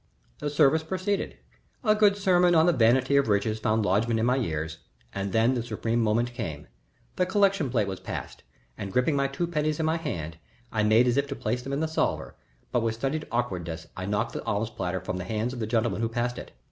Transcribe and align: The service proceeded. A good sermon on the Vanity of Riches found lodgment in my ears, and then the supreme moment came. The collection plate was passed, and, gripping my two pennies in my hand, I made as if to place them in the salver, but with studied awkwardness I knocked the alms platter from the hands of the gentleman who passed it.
The 0.39 0.49
service 0.49 0.81
proceeded. 0.81 1.37
A 1.83 1.93
good 1.93 2.17
sermon 2.17 2.55
on 2.55 2.65
the 2.65 2.73
Vanity 2.73 3.17
of 3.17 3.27
Riches 3.29 3.59
found 3.59 3.85
lodgment 3.85 4.19
in 4.19 4.25
my 4.25 4.37
ears, 4.37 4.79
and 5.13 5.31
then 5.31 5.53
the 5.53 5.61
supreme 5.61 6.01
moment 6.01 6.33
came. 6.33 6.65
The 7.17 7.27
collection 7.27 7.69
plate 7.69 7.87
was 7.87 7.99
passed, 7.99 8.41
and, 8.79 8.91
gripping 8.91 9.15
my 9.15 9.27
two 9.27 9.45
pennies 9.45 9.79
in 9.79 9.85
my 9.85 9.97
hand, 9.97 10.37
I 10.71 10.81
made 10.81 11.07
as 11.07 11.17
if 11.17 11.27
to 11.27 11.35
place 11.35 11.61
them 11.61 11.71
in 11.71 11.81
the 11.81 11.87
salver, 11.87 12.35
but 12.71 12.81
with 12.81 12.95
studied 12.95 13.27
awkwardness 13.31 13.85
I 13.95 14.07
knocked 14.07 14.33
the 14.33 14.43
alms 14.43 14.71
platter 14.71 15.01
from 15.01 15.17
the 15.17 15.23
hands 15.23 15.53
of 15.53 15.59
the 15.59 15.67
gentleman 15.67 16.01
who 16.01 16.09
passed 16.09 16.39
it. 16.39 16.51